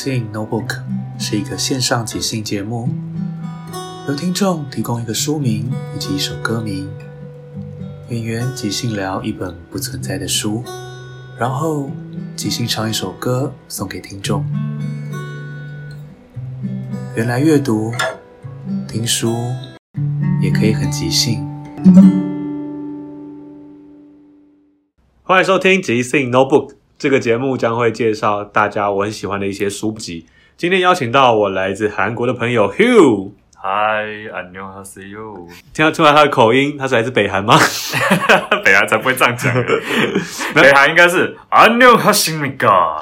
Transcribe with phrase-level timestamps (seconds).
[0.00, 0.78] 兴 Notebook
[1.18, 2.88] 是一个线上即兴节目，
[4.06, 6.88] 由听众提供一个书名以及一首歌名，
[8.08, 10.62] 演员即兴聊一本不存在的书，
[11.36, 11.90] 然后
[12.36, 14.44] 即兴唱一首歌送给听众。
[17.16, 17.92] 原来阅读、
[18.86, 19.34] 听书
[20.40, 21.44] 也可以很即兴。
[25.24, 30.25] 欢迎收听即兴 Notebook 这个节目，将会介绍大家我很喜欢的一些书籍。
[30.55, 35.47] 今天邀请到我来自韩国的朋友 Hugh，嗨，안녕하세요。
[35.73, 37.57] 听得出来他的口音，他是来自北韩吗？
[38.63, 39.53] 北韩才不会这样讲，
[40.53, 43.01] 北韩应该是안녕하십니까？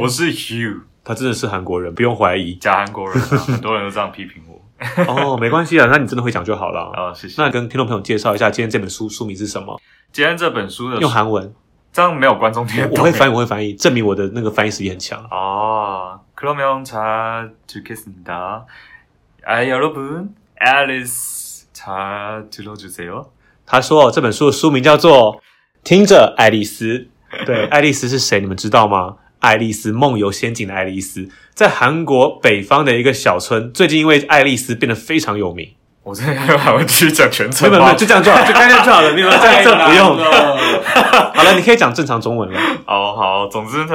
[0.00, 2.54] 我是 Hugh，他真的是韩国人，不用怀疑。
[2.56, 4.60] 假韩国人啊，很多人都这样批评我。
[5.06, 6.90] 哦，没关系啊，那你真的会讲就好了。
[6.94, 7.40] 啊，谢谢。
[7.40, 9.80] 那跟听众朋友介绍一下，今天这本书书名是什么？
[10.12, 11.54] 今天这本书的用韩文，
[11.96, 12.98] 这样没有观众听得懂。
[12.98, 15.22] 我会翻译，我会翻译，证明我的那个翻译实力很强。
[15.30, 18.64] 哦，그러면잘듣겠습니다
[19.44, 23.26] 아， 여러분，Alice 잘들어주세요。
[23.66, 25.36] 他说这本书的书名叫做《
[25.84, 27.08] 听着爱丽丝》。
[27.46, 28.40] 对，爱丽丝是谁？
[28.40, 29.16] 你们知道吗？
[29.40, 35.74] 爱丽丝梦游仙境的爱丽丝，在韩国北方的一个小村，最近因为爱丽丝变得非常有名。
[36.07, 40.15] 我真的还会继续讲全程没有没吗有，就这样就好，就刚刚就好了，没有这 这不用。
[41.35, 42.57] 好了，你可以讲正常中文了。
[42.85, 43.93] 哦，好，总之呢，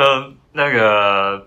[0.52, 1.46] 那个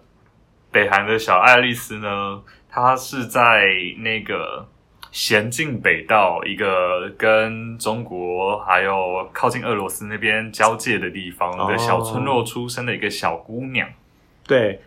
[0.72, 3.62] 北韩的小爱丽丝呢，她是在
[4.00, 4.66] 那个
[5.12, 13.88] 咸镜北道一个跟中国还有靠近俄罗斯那边交界的地方的小村落出生的一个小姑娘。
[14.48, 14.82] 对，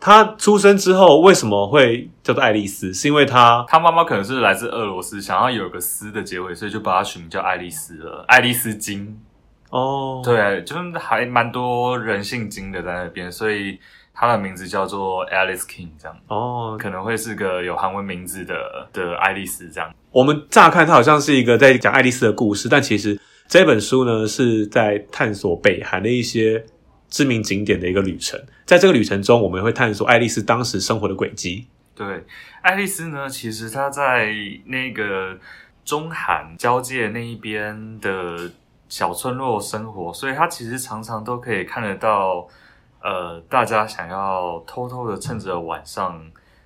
[0.00, 2.92] 她出生之后为什么会叫做爱丽丝？
[2.94, 9.20] 是因为他他妈妈可能是来自俄罗斯，想要有个丝的结尾，所以就把她取名叫爱丽丝了，爱丽丝金。
[9.68, 13.78] 哦，对，就是还蛮多人姓金的在那边，所以
[14.12, 18.54] 他的名字叫做 Alice King，这样哦，可能会是个有韩文名字的
[18.92, 19.88] 的爱丽丝这样。
[20.10, 26.64] 我们乍看它好像是一个在讲爱丽丝的故事，但其实这本书呢是在探索北韩的一些
[27.10, 28.40] 知名景点的一个旅程。
[28.64, 31.66] 在这个旅程中，我们会探索爱丽丝当时生活的轨迹。
[31.94, 32.24] 对，
[32.62, 34.32] 爱丽丝呢，其实她在
[34.64, 35.36] 那个
[35.84, 38.50] 中韩交界那一边的
[38.88, 42.48] 小村落生活，所以她其实常常都可以看得到，
[43.02, 46.24] 呃，大家想要偷偷的趁着晚上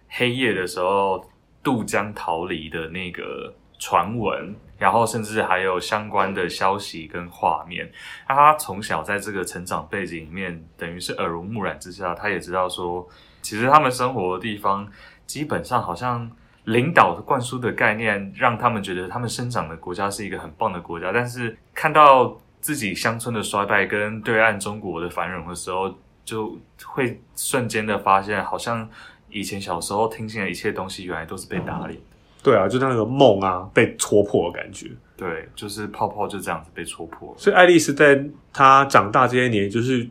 [0.09, 1.25] 黑夜的时候
[1.63, 3.53] 渡江逃离的那个
[3.85, 7.87] 传闻，然后甚至还有相关的消息跟画面。
[8.27, 13.07] 那他从小在这个成长背景里面，等于是耳濡目染之下，他也知道说，
[13.43, 14.91] 其实他们生活的地方
[15.27, 16.31] 基本上好像
[16.65, 25.95] 领导灌输的概念，让他们觉得他们生长的国家是一个很棒的国家，但是看到自己乡村的衰败跟对岸中国的繁荣的时候，
[26.25, 28.89] 就会瞬间的发现，好像
[29.29, 32.01] 以前小时候听信的一切东西，原来都是被打脸。
[32.45, 34.89] 对啊，就像那个梦啊被戳破的感觉。
[35.17, 37.35] 对，就是泡泡就这样子被戳破了。
[37.39, 40.07] 所以爱丽丝在她长大这些年，就是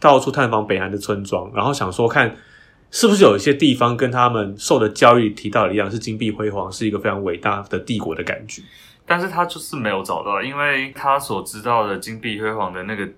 [0.00, 2.34] 到处探访北韩的村庄，然后想说看
[2.90, 8.62] 是不是有一些地方跟他们受的教育提到的一样，是金碧辉煌，是一个非常伟大的帝国的感觉。
[9.04, 13.08] 但是他就是没有找到，因为他所知道的金碧辉煌的那个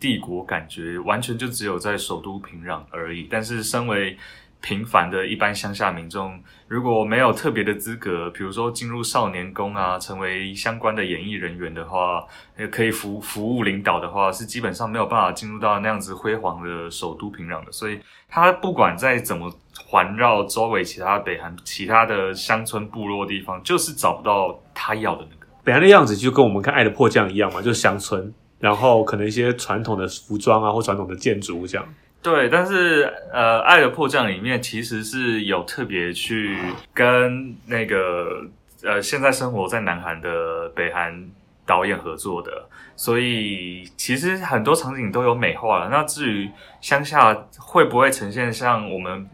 [0.00, 3.26] 帝国感觉，完全就只有在首都平壤而已。
[3.30, 4.16] 但是身为
[4.64, 12.24] 平凡的一般乡下民众，如果没有特别的资格，比如说进入少年宫啊，成为相关的演艺人员的话，
[12.58, 17.70] 也可以服服务领导的话，是基本上没有办法进入到那样子辉煌的首都平壤的。
[17.70, 19.52] 所以，他不管再怎么
[19.86, 25.46] 环绕周围其他北韩其他的乡村部落地方，就是找不到他要的那个。
[25.62, 31.86] 北韩的样子就跟我们看《爱的迫降》一样嘛，就是乡村，然后可能一些传统的服装啊，或传统的建筑物这样。
[32.24, 36.56] 对，但是呃，《爱的迫降》里面其实是有特别去
[36.94, 38.46] 跟那个
[38.82, 41.28] 呃，现在生活在南韩的北韩
[41.66, 42.66] 导演合作的，
[42.96, 45.90] 所以其实很多场景都有美化了。
[45.90, 46.48] 那至于
[46.80, 49.28] 乡下会不会呈现像我们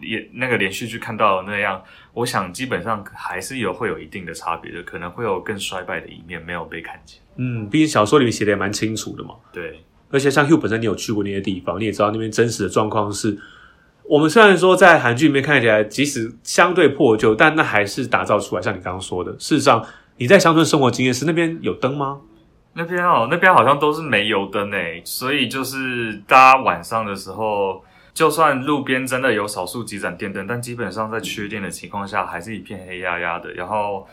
[0.00, 1.84] 也那个连续剧看到的那样，
[2.14, 7.20] 我想基本上还是有会有一定的差别的，可能会有更衰败的一面没有被看见。
[7.36, 9.34] 嗯，毕竟小说里面写的也蛮清楚的嘛。
[9.52, 9.84] 对。
[10.12, 13.38] 而且像 Hugh 本身，你有去过那些地方，你也知道那边真实的状况是，
[14.04, 18.62] 我们虽然说在韩剧里面看起来，即使相对破旧，但那还是打造出来。
[18.62, 19.84] 像你刚刚说的，事实上
[20.18, 22.20] 你在乡村生活经验是那边有灯吗？
[22.74, 27.82] 那边哦，那边好像都是煤油灯诶，所以就是大家晚上的时候，
[28.12, 33.50] 就算路边真的有少数几盏电灯，但基本上在缺电的情况下，还是一片黑压压的。
[33.52, 34.06] 然后。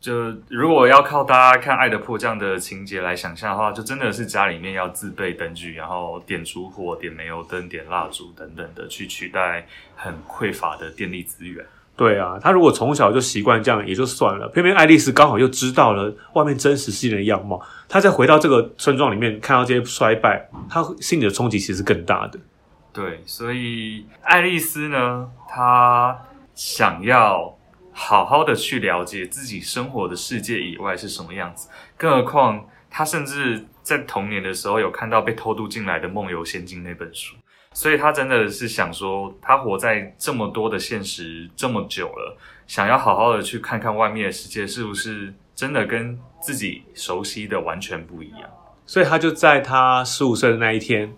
[0.00, 9.66] 就如果要靠大家看《爱的迫降》的情节来想象的话，就真的是家里面要自备灯具，然后点烛火、点煤油灯、点蜡烛等等的，去取代
[9.96, 11.66] 很匮乏的电力资源。
[11.96, 22.38] 对啊，他如果从小就习惯这样也就算了，偏偏爱丽丝刚好又知道了外面真实世界的样貌，他再回到这个村庄里面看到这些衰败，他心里的冲击其实更大的。
[22.92, 26.16] 对，所以爱丽丝呢，她
[26.54, 27.57] 想要。
[28.00, 37.34] 好好的去了解自己生活的世界以外是什么样子，更何况他甚至在童年的时候有看到被偷渡进来的《梦游仙境》那本书，
[37.72, 48.48] 所以他真的是想说，他活在这么多的现实这么久了，想要好好的去看看外面的世界是不是真的跟自己熟悉的完全不一样，
[48.86, 51.12] 所以他就在他十五岁的那一天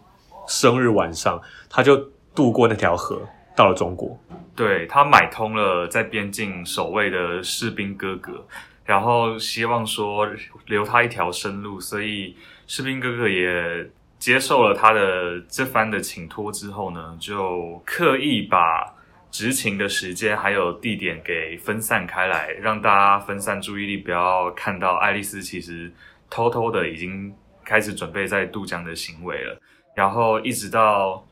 [0.48, 3.28] 生日晚上，他就渡过那条河。
[3.56, 4.18] 到了中国，
[4.56, 8.46] 对他买通了在边境守卫的士兵哥哥，
[8.84, 10.26] 然后希望说
[10.66, 12.34] 留他一条生路，所以
[12.66, 18.94] 士兵哥哥也接受了他的这番的请托之后呢，就刻意把
[19.30, 25.92] 执勤的时间还有地点给分散开来，让大家分散注意力，不要看到爱丽丝其实
[26.30, 29.60] 偷偷的已经开始准备在渡江的行为了，
[29.94, 31.26] 然后一直到。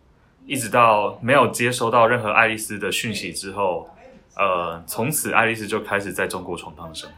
[0.49, 3.87] 一直到没有接收到任何爱丽丝的讯息之后，
[4.35, 7.09] 呃，从此爱丽丝就开始在中国闯荡生。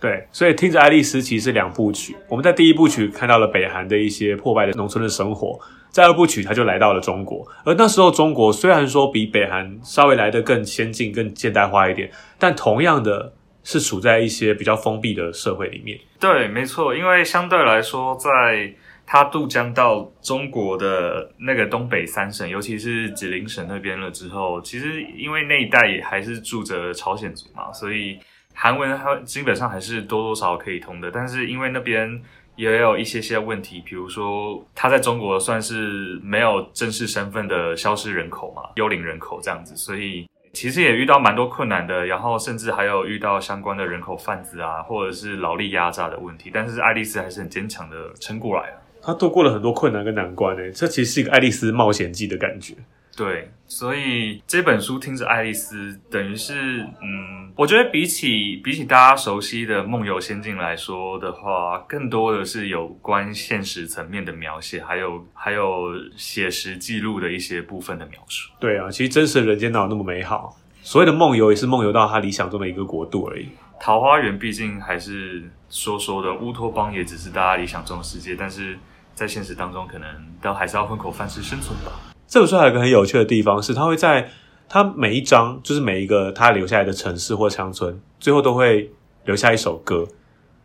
[0.00, 2.16] 对，所以听着爱丽丝其实是两部曲。
[2.28, 5.56] 我们在第一部曲看到了北韩的一些破败的农村的生活，
[5.88, 7.46] 在二部曲他就来到了中国。
[7.64, 12.10] 而那时候中国虽然说比北韩稍微来得更先进、更现代化一点，
[12.40, 13.32] 但同样的
[13.62, 15.96] 是处在一些比较封闭的社会里面。
[16.18, 18.74] 对，没错，因为相对来说在。
[19.06, 28.18] 他渡江到中国的那个东北三省，尤其是吉林省那边了之后，其实因为那一带也还是住着朝鲜族嘛，所以
[28.54, 31.10] 韩文它基本上还是多多少少可以通的。
[31.10, 32.20] 但是因为那边
[32.56, 42.06] 也有一些些问题，比如说他在中国算是没有正式身份的消失人口嘛，幽灵人口这样子，所以其实也遇到蛮多困难的。
[42.06, 46.50] 然后甚至还有遇到相关的人口贩子啊，或者是劳力压榨的问题。
[46.54, 48.80] 但是爱丽丝还是很坚强的撑过来了。
[49.04, 52.74] 他度过了很多困难跟难关诶，这其实是一个爱丽丝冒险记的感觉。
[53.16, 68.50] 对，所以这本书听着爱丽丝，等于是，嗯，我觉得比起比起大家熟悉的《梦游仙境》来说的话，更多的是有关现实层面的描写，还有还有写实记录的一些部分的描述。
[68.58, 70.56] 对啊，其实真实的人间哪有那么美好？
[70.82, 73.46] 所谓的梦游，也是梦游到他理想中的一个国度而已。
[73.78, 78.76] 桃花源毕竟还是说说的，乌托邦也只是大家理想中的世界，但是。
[79.14, 80.08] 在现实当中，可能
[80.42, 81.92] 都还是要混口饭吃生存吧。
[82.26, 84.28] 这本书还有一个很有趣的地方是，它会在
[84.68, 88.90] 它每一章，就是每一个他留下来的城市或乡村，最后都会
[89.24, 90.06] 留下一首歌。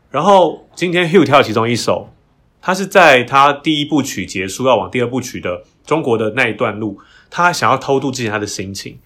[0.09, 2.09] 然后今天 Hugh 跳其中一首，
[2.61, 8.99] 他是在他第一部曲结束要往第二部曲的中国的那一段路，他想要偷渡之前他的心情。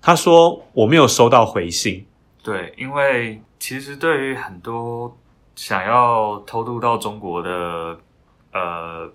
[0.00, 2.06] 他说：“我没有收到回信。”
[2.42, 5.16] 对，因为其实对于很多。
[5.58, 7.98] 想要偷渡到中国的
[8.56, 9.12] 呃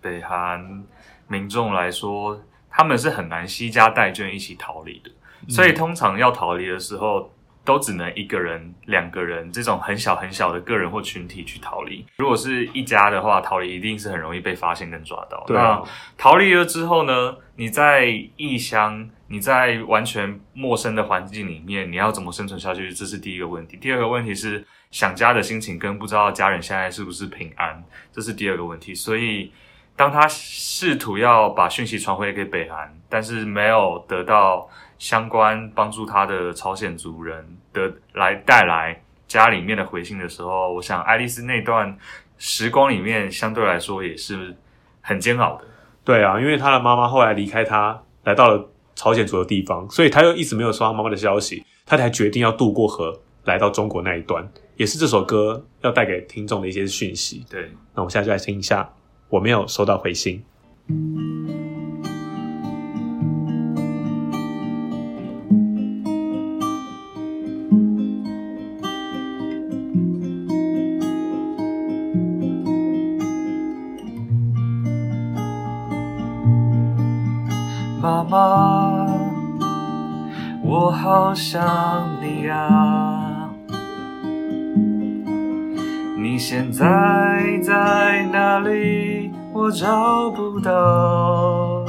[0.00, 0.84] 北韩
[1.28, 5.10] 民众来说，他们是很难惜家带眷一起逃离的，
[5.48, 7.30] 所以通常要逃离的时候。
[7.62, 12.04] 都只能一个人、两个人这种很小很小的个人或群体去逃离。
[12.16, 15.44] 如果是一家的话，逃离一定是很容易被发现跟抓到。
[15.46, 17.36] 对啊那逃离了之后呢？
[17.56, 18.06] 你在
[18.36, 22.90] 异乡，你在完全陌生的环境里面，你要怎么生存下去？
[22.90, 23.76] 这是第一个问题。
[23.76, 27.82] 第二个问题是想家的心情跟不知道家人现在是不是平安，
[28.12, 28.92] 这是第二个问题。
[28.92, 29.52] 所以，
[29.94, 34.68] 当他试图要把讯息传回给北韩，但是没有得到
[34.98, 41.96] 相关帮助他的朝鲜族人的来带来家里面的回信的时候，我想爱丽丝那段
[42.36, 44.56] 时光里面相对来说也是
[45.00, 45.64] 很煎熬的。
[46.04, 57.44] 对啊，因为他的妈妈后来离开他，来到了朝鲜族的地方，所以他又一直没有收到妈妈的消息，他才决定要渡过河来到中国那一端，也是这首歌要带给听众的一些讯息。
[57.50, 58.94] 对，那我们现在就来听一下，
[59.28, 60.42] 我没有收到回信。
[78.00, 79.06] 妈妈，
[80.64, 81.60] 我好想
[82.22, 82.79] 你啊！
[86.50, 86.84] 现在
[87.62, 89.30] 在哪里？
[89.52, 91.84] 我找不到。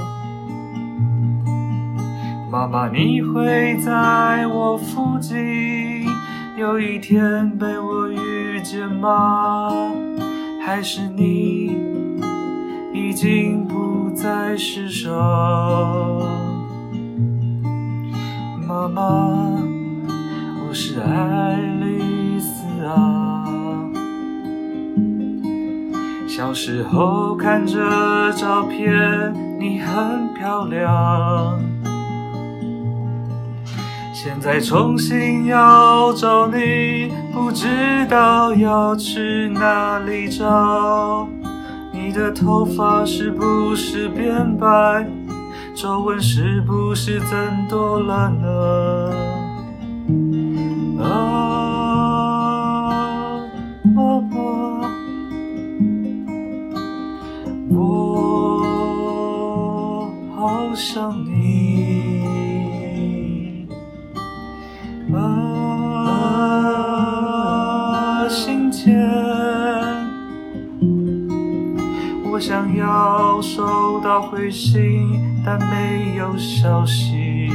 [2.51, 6.05] 妈妈，你会在我附近，
[6.59, 9.71] 有一天被我遇见吗？
[10.63, 11.75] 还是你
[12.93, 15.11] 已经不再世上？
[18.67, 19.01] 妈妈，
[20.67, 21.57] 我是爱
[26.41, 31.59] 小时候看着照片，你很漂亮。
[34.11, 37.67] 现在重新要找你，不知
[38.09, 41.29] 道要去哪里找。
[41.93, 45.07] 你的头发是不是变白？
[45.75, 47.37] 皱纹是不是增
[47.69, 49.30] 多了呢？
[72.81, 77.51] 要收到回信，但没有消息。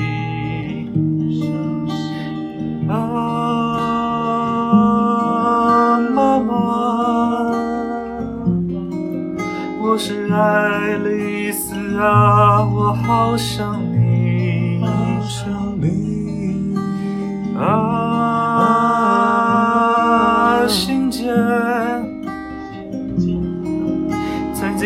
[2.89, 2.95] 啊，
[6.15, 6.55] 妈妈，
[9.83, 13.75] 我是爱丽丝啊，我好想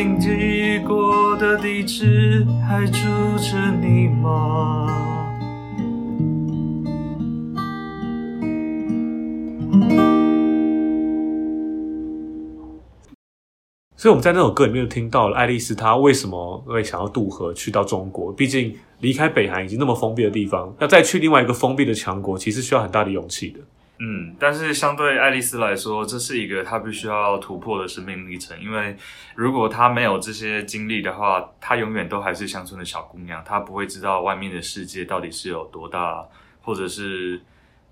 [0.02, 3.02] 经记过的地址还住
[3.36, 4.86] 着你吗？
[13.94, 18.32] 所以我们在那首歌里面就听到了爱丽丝她为什么会想要渡河去到中国？
[18.32, 23.60] 毕竟离开北韩已经那么封闭的地方，要再去另外一个封闭的强国，其实需要很大的勇气的。
[24.02, 28.58] 嗯，但是相对爱丽丝来说，这是一个她必须要突破的生命历程。
[28.58, 28.96] 因为
[29.34, 36.26] 如果她没有这些经历的话，她永远都还是乡村的小姑娘，她不会知道外面的世界到底是有多大，
[36.62, 37.42] 或者是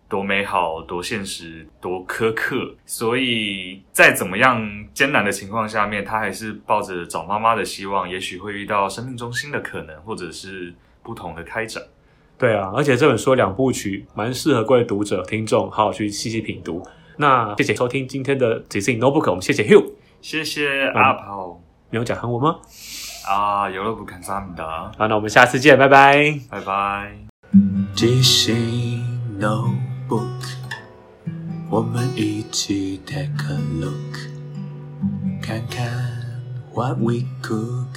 [0.09, 2.75] 多美好、多现实、多苛刻。
[2.87, 10.73] 所以在怎么样艰难的情况下面，她还是抱着找妈妈的希望，也许会遇到生命中新的可能，或者是
[11.03, 11.83] 不同的开展。
[12.39, 16.81] 对啊，而且这本书有两部曲蛮适合各位读者、听众好好去细细品读。
[17.17, 19.85] 那谢谢收听今天的即兴 Notebook，我们谢谢 Hugh。
[20.21, 22.59] 谢谢阿跑你有讲韩文吗？
[23.29, 26.39] 啊，有了不肯萨米达，好，那我们下次见，拜拜。
[26.49, 27.13] 拜拜。
[27.93, 29.03] 即兴
[29.41, 30.55] Notebook，
[31.69, 34.17] 我们一起 take a look，
[35.43, 35.91] 看看
[36.73, 37.89] what we cook，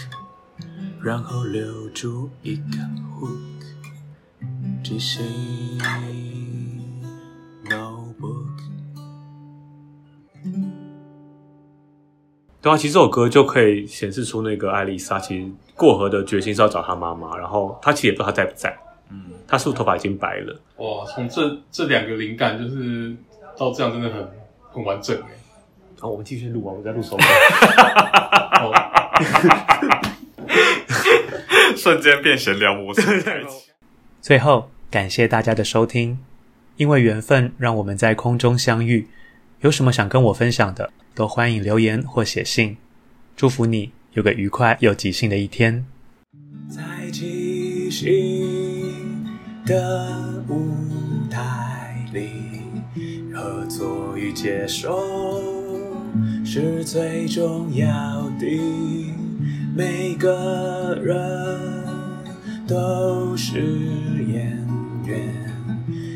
[1.00, 2.78] 然后留住一个
[3.20, 3.51] hook。
[4.84, 5.24] 即兴
[7.66, 8.48] Notebook。
[12.62, 18.78] 对啊，其实这首歌就可以显示出那个艾丽莎其实过河的决心是要找她妈妈，然后她其实也不知道她在不在，
[19.10, 20.60] 嗯，她是不是头发已经白了？
[20.78, 23.16] 哇，从这这两个灵感就是
[23.58, 24.28] 到这样，真的很
[24.72, 25.30] 很完整哎。
[26.02, 27.24] 哦，我们继续录啊，我在录手机。
[28.62, 28.72] 哦，
[31.76, 33.02] 瞬间变闲聊模式。
[34.22, 36.20] 最后，感谢大家的收听，
[36.78, 39.08] 因为缘分让我们在空中相遇。
[39.62, 42.78] 有什么想跟我分享的，都欢迎留言或写信。
[43.36, 45.84] 祝福你有个愉快又即兴的一天。
[46.70, 49.26] 在即兴
[49.66, 50.70] 的舞
[51.28, 52.30] 台里，
[53.34, 55.00] 合作与接受
[56.46, 58.46] 是最重要的。
[59.76, 61.71] 每个人
[62.72, 63.60] 都是
[64.32, 64.58] 演
[65.06, 65.28] 员，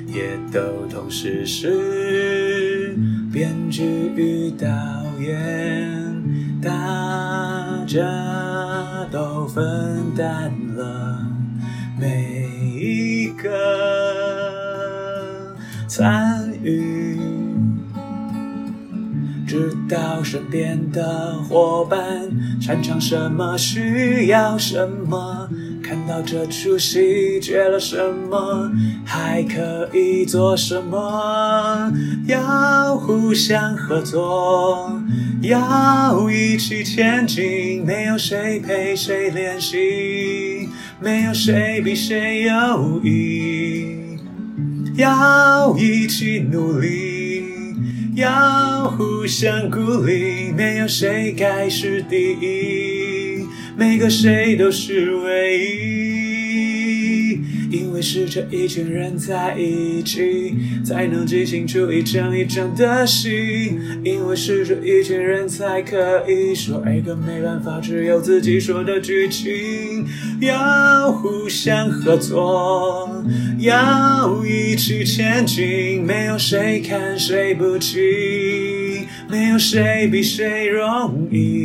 [0.08, 2.96] 也都同时是
[3.30, 3.84] 编剧
[4.16, 4.66] 与导
[5.20, 6.16] 演。
[6.62, 8.00] 大家
[9.12, 11.28] 都分担了
[12.00, 13.52] 每一个
[15.90, 17.20] 参与，
[19.46, 22.00] 知道身边的伙伴
[22.62, 25.50] 擅长什么，需要什么。
[25.88, 27.96] 看到这出戏缺了什
[28.28, 28.72] 么，
[29.06, 31.94] 还可以做什么？
[32.26, 35.00] 要互相合作，
[35.44, 37.86] 要一起前进。
[37.86, 40.68] 没有谁陪谁练习，
[41.00, 44.18] 没有谁比谁优异。
[44.96, 47.44] 要一起努力，
[48.16, 50.52] 要互相鼓励。
[50.52, 52.85] 没有谁该是第一。
[53.78, 60.56] 每个谁都是唯一，因为是这一群人在一起，
[60.86, 63.78] 才能即兴出一场一场的戏。
[64.02, 70.06] 因为是这一群人才可以说一个没办法只有自己说的剧情。
[70.40, 73.10] 要互相合作，
[73.60, 78.00] 要一起前进，没有谁看谁不起，
[79.30, 81.65] 没有谁比谁容易。